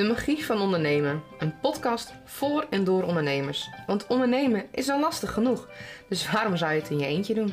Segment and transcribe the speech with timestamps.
[0.00, 1.22] De magie van ondernemen.
[1.38, 3.70] Een podcast voor en door ondernemers.
[3.86, 5.68] Want ondernemen is al lastig genoeg.
[6.08, 7.52] Dus waarom zou je het in je eentje doen?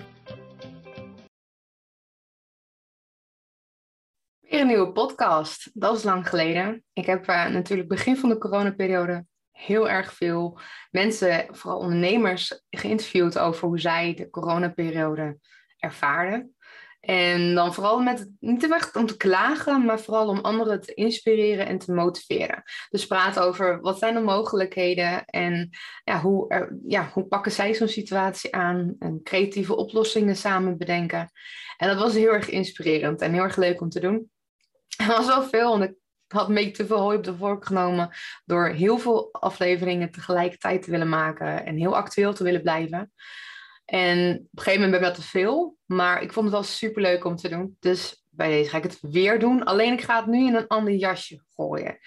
[4.39, 5.70] Weer een nieuwe podcast.
[5.73, 6.83] Dat is lang geleden.
[6.93, 10.59] Ik heb uh, natuurlijk begin van de coronaperiode heel erg veel
[10.91, 15.39] mensen, vooral ondernemers, geïnterviewd over hoe zij de coronaperiode
[15.77, 16.55] ervaarden.
[17.00, 21.66] En dan vooral met, niet echt om te klagen, maar vooral om anderen te inspireren
[21.66, 22.63] en te motiveren.
[22.90, 25.70] Dus praten over wat zijn de mogelijkheden en
[26.04, 31.31] ja, hoe, ja, hoe pakken zij zo'n situatie aan en creatieve oplossingen samen bedenken.
[31.77, 34.32] En dat was heel erg inspirerend en heel erg leuk om te doen.
[34.98, 35.95] Er was wel veel, want ik
[36.27, 38.09] had beetje te veel hooi op de vork genomen
[38.45, 43.12] door heel veel afleveringen tegelijkertijd te willen maken en heel actueel te willen blijven.
[43.88, 46.64] En op een gegeven moment ben ik dat te veel, maar ik vond het wel
[46.64, 47.77] super leuk om te doen.
[47.80, 49.63] Dus bij deze ga ik het weer doen.
[49.63, 51.98] Alleen ik ga het nu in een ander jasje gooien.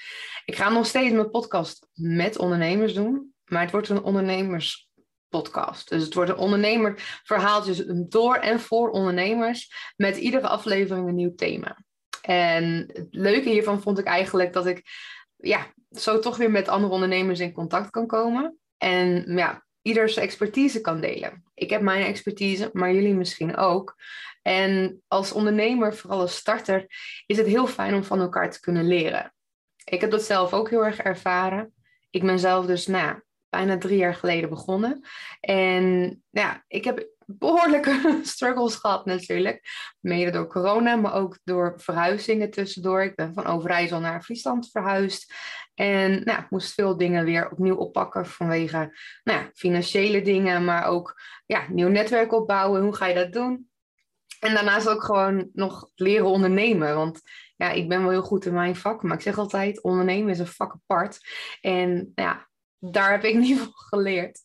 [0.44, 5.88] Ik ga nog steeds mijn podcast met ondernemers doen, maar het wordt een ondernemerspodcast.
[5.88, 11.84] Dus het wordt een ondernemerverhaaltje door en voor ondernemers met iedere aflevering een nieuw thema.
[12.22, 14.82] En het leuke hiervan vond ik eigenlijk dat ik
[15.36, 18.58] ja, zo toch weer met andere ondernemers in contact kan komen.
[18.76, 21.44] En ja, ieders expertise kan delen.
[21.54, 23.96] Ik heb mijn expertise, maar jullie misschien ook.
[24.42, 26.86] En als ondernemer, vooral als starter,
[27.26, 29.34] is het heel fijn om van elkaar te kunnen leren.
[29.84, 31.74] Ik heb dat zelf ook heel erg ervaren.
[32.10, 33.20] Ik ben zelf dus nou,
[33.50, 35.00] bijna drie jaar geleden begonnen.
[35.40, 39.60] En ja, ik heb behoorlijke struggles gehad natuurlijk.
[40.00, 43.02] Mede door corona, maar ook door verhuizingen tussendoor.
[43.02, 45.34] Ik ben van Overijssel naar Friesland verhuisd.
[45.74, 51.20] En nou, ik moest veel dingen weer opnieuw oppakken vanwege nou financiële dingen, maar ook
[51.46, 52.82] ja, nieuw netwerk opbouwen.
[52.82, 53.68] Hoe ga je dat doen?
[54.40, 56.94] En daarnaast ook gewoon nog leren ondernemen.
[56.94, 57.20] Want
[57.56, 60.38] ja, ik ben wel heel goed in mijn vak, maar ik zeg altijd, ondernemen is
[60.38, 61.18] een vak apart.
[61.60, 62.49] En ja,
[62.80, 64.40] daar heb ik ieder geval geleerd.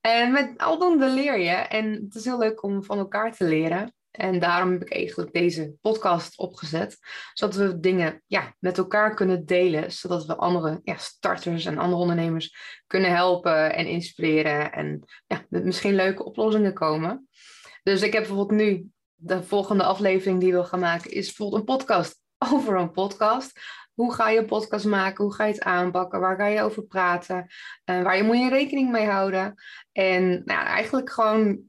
[0.00, 1.50] En met aldoende leer je.
[1.50, 3.94] En het is heel leuk om van elkaar te leren.
[4.10, 6.98] En daarom heb ik eigenlijk deze podcast opgezet.
[7.32, 9.92] Zodat we dingen ja, met elkaar kunnen delen.
[9.92, 12.56] Zodat we andere starters en andere ondernemers
[12.86, 14.72] kunnen helpen en inspireren.
[14.72, 17.28] En ja, met misschien leuke oplossingen komen.
[17.82, 21.10] Dus ik heb bijvoorbeeld nu de volgende aflevering die we gaan maken.
[21.10, 22.20] Is bijvoorbeeld een podcast
[22.52, 23.60] over een podcast.
[23.96, 25.24] Hoe ga je een podcast maken?
[25.24, 26.20] Hoe ga je het aanpakken?
[26.20, 27.36] Waar ga je over praten?
[27.36, 29.54] Uh, waar je moet je rekening mee houden?
[29.92, 31.60] En nou, eigenlijk gewoon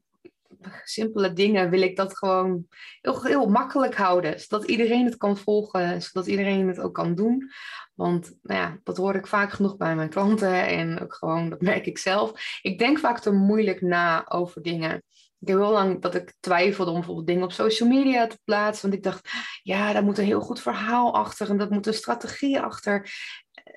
[0.84, 2.68] simpele dingen wil ik dat gewoon
[3.02, 4.40] heel, heel makkelijk houden.
[4.40, 7.52] Zodat iedereen het kan volgen, zodat iedereen het ook kan doen.
[7.94, 11.62] Want nou ja, dat hoor ik vaak genoeg bij mijn klanten en ook gewoon, dat
[11.62, 12.60] merk ik zelf.
[12.62, 15.04] Ik denk vaak te moeilijk na over dingen.
[15.40, 18.90] Ik heb heel lang dat ik twijfelde om bijvoorbeeld dingen op social media te plaatsen.
[18.90, 19.30] Want ik dacht,
[19.64, 23.12] ja, daar moet een heel goed verhaal achter en dat moet een strategie achter.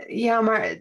[0.06, 0.80] Ja, maar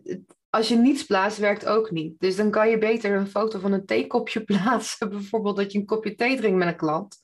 [0.50, 2.20] als je niets plaatst, werkt ook niet.
[2.20, 5.10] Dus dan kan je beter een foto van een theekopje plaatsen.
[5.10, 7.18] Bijvoorbeeld dat je een kopje thee drinkt met een klant.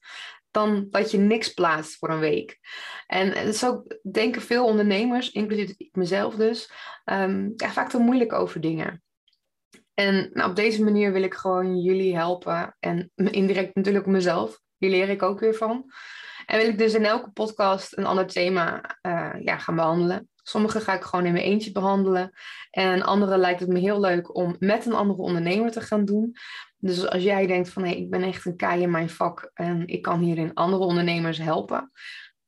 [0.52, 2.60] Dan dat je niks plaatst voor een week.
[3.08, 6.72] En zo denken veel ondernemers, inclusief ik mezelf dus,
[7.06, 9.04] um, ja, vaak te moeilijk over dingen.
[9.96, 12.76] En nou, op deze manier wil ik gewoon jullie helpen.
[12.80, 14.60] En indirect natuurlijk mezelf.
[14.78, 15.92] Hier leer ik ook weer van.
[16.46, 20.30] En wil ik dus in elke podcast een ander thema uh, ja, gaan behandelen.
[20.36, 22.32] Sommige ga ik gewoon in mijn eentje behandelen.
[22.72, 26.36] En andere lijkt het me heel leuk om met een andere ondernemer te gaan doen.
[26.78, 29.52] Dus als jij denkt van hé, hey, ik ben echt een kei in mijn vak
[29.54, 31.92] en ik kan hierin andere ondernemers helpen.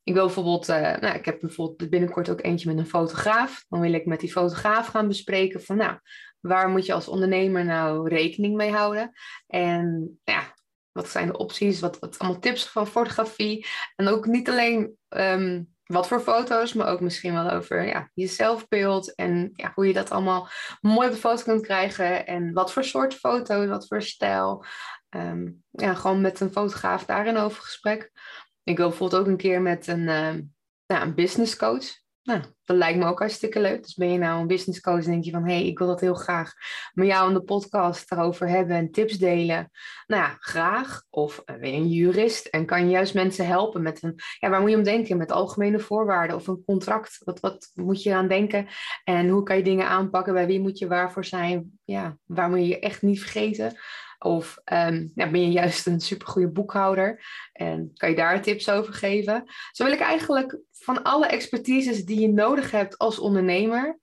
[0.04, 3.66] Ik wil bijvoorbeeld, uh, nou, ik heb bijvoorbeeld binnenkort ook eentje met een fotograaf.
[3.70, 5.98] Dan wil ik met die fotograaf gaan bespreken van nou,
[6.40, 9.12] waar moet je als ondernemer nou rekening mee houden?
[9.48, 9.92] En
[10.24, 10.54] nou ja,
[10.92, 11.80] wat zijn de opties?
[11.80, 13.66] Wat, wat allemaal tips van fotografie?
[13.96, 18.28] En ook niet alleen ehm, wat voor foto's, maar ook misschien wel over ja, je
[18.28, 20.50] zelfbeeld en ja, hoe je dat allemaal
[20.82, 24.66] mooi op de foto kunt krijgen en wat voor soort foto's, wat voor stijl.
[25.10, 28.12] Um, ja, gewoon met een fotograaf daarin over gesprek.
[28.64, 30.36] Ik wil bijvoorbeeld ook een keer met een, uh,
[31.02, 33.84] een business coach nou, dat lijkt me ook hartstikke leuk.
[33.84, 35.46] Dus ben je nou een business coach en denk je van...
[35.46, 36.54] hé, hey, ik wil dat heel graag
[36.94, 39.72] met jou in de podcast erover hebben en tips delen.
[40.08, 41.04] Nou ja, graag.
[41.10, 44.16] Of ben je een jurist en kan je juist mensen helpen met een...
[44.40, 45.18] Ja, waar moet je om denken?
[45.18, 47.22] Met algemene voorwaarden of een contract.
[47.24, 48.68] Wat, wat moet je aan denken?
[49.04, 50.34] En hoe kan je dingen aanpakken?
[50.34, 51.80] Bij wie moet je waarvoor zijn?
[51.84, 53.78] Ja, waar moet je je echt niet vergeten?
[54.20, 58.94] Of um, ja, ben je juist een supergoeie boekhouder en kan je daar tips over
[58.94, 59.44] geven?
[59.72, 64.00] Zo wil ik eigenlijk van alle expertises die je nodig hebt als ondernemer,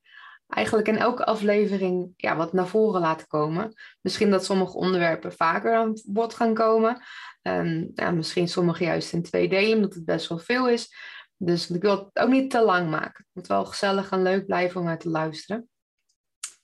[0.46, 3.74] eigenlijk in elke aflevering ja, wat naar voren laten komen.
[4.00, 7.02] Misschien dat sommige onderwerpen vaker aan bod gaan komen.
[7.42, 10.94] Um, ja, misschien sommige juist in twee delen, omdat het best wel veel is.
[11.36, 13.24] Dus ik wil het ook niet te lang maken.
[13.24, 15.68] Het moet wel gezellig en leuk blijven om naar te luisteren.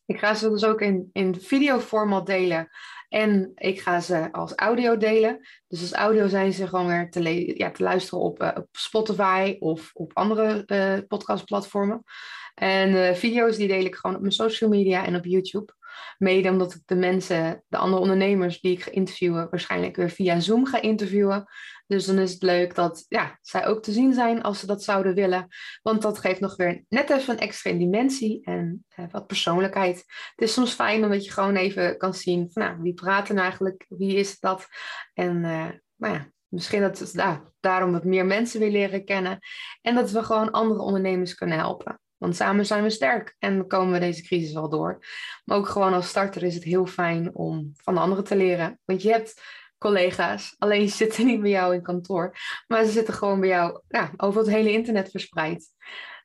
[0.06, 2.68] Ik ga ze dus ook in, in videoformat delen.
[3.10, 5.48] En ik ga ze als audio delen.
[5.68, 9.56] Dus als audio zijn ze gewoon weer te, ja, te luisteren op, uh, op Spotify
[9.58, 12.02] of op andere uh, podcastplatformen.
[12.54, 15.72] En uh, video's die deel ik gewoon op mijn social media en op YouTube.
[16.18, 20.40] Mede omdat ik de mensen, de andere ondernemers die ik ga interviewen, waarschijnlijk weer via
[20.40, 21.44] Zoom ga interviewen.
[21.86, 24.82] Dus dan is het leuk dat ja, zij ook te zien zijn als ze dat
[24.82, 25.48] zouden willen.
[25.82, 29.96] Want dat geeft nog weer net even een extra dimensie en eh, wat persoonlijkheid.
[29.96, 33.36] Het is soms fijn omdat je gewoon even kan zien van nou, wie praat er
[33.36, 34.66] eigenlijk, wie is dat?
[35.14, 39.38] En uh, nou ja, misschien dat nou, daarom wat meer mensen weer leren kennen.
[39.82, 42.00] En dat we gewoon andere ondernemers kunnen helpen.
[42.20, 45.06] Want samen zijn we sterk en komen we deze crisis wel door.
[45.44, 48.80] Maar ook gewoon als starter is het heel fijn om van anderen te leren.
[48.84, 49.42] Want je hebt
[49.78, 52.36] collega's, alleen ze zitten niet bij jou in kantoor,
[52.66, 55.66] maar ze zitten gewoon bij jou ja, over het hele internet verspreid.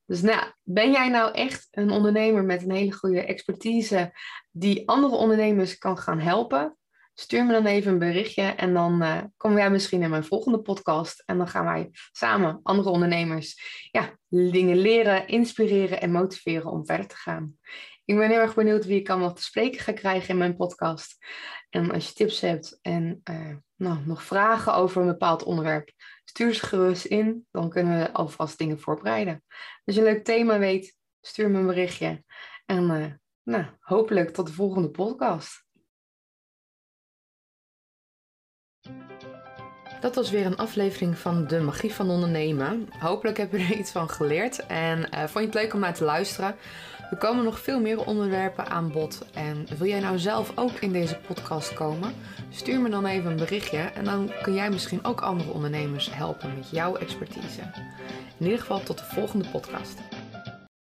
[0.05, 4.13] Dus nou, ben jij nou echt een ondernemer met een hele goede expertise
[4.51, 6.77] die andere ondernemers kan gaan helpen?
[7.17, 10.61] Stuur me dan even een berichtje en dan uh, komen wij misschien in mijn volgende
[10.61, 11.23] podcast.
[11.25, 17.07] En dan gaan wij samen andere ondernemers ja, dingen leren, inspireren en motiveren om verder
[17.07, 17.57] te gaan.
[18.05, 21.17] Ik ben heel erg benieuwd wie ik allemaal te spreken ga krijgen in mijn podcast.
[21.69, 25.91] En als je tips hebt en uh, nou, nog vragen over een bepaald onderwerp,
[26.23, 27.47] stuur ze gerust in.
[27.51, 29.43] Dan kunnen we alvast dingen voorbereiden.
[29.85, 32.23] Als je een leuk thema weet, stuur me een berichtje.
[32.65, 33.05] En uh,
[33.43, 35.64] nou, hopelijk tot de volgende podcast.
[40.01, 42.89] Dat was weer een aflevering van De Magie van Ondernemen.
[42.99, 45.93] Hopelijk heb je er iets van geleerd en uh, vond je het leuk om naar
[45.93, 46.55] te luisteren.
[47.11, 49.25] Er komen nog veel meer onderwerpen aan bod.
[49.33, 52.13] En wil jij nou zelf ook in deze podcast komen?
[52.49, 56.53] Stuur me dan even een berichtje en dan kun jij misschien ook andere ondernemers helpen
[56.55, 57.61] met jouw expertise.
[58.37, 59.99] In ieder geval tot de volgende podcast.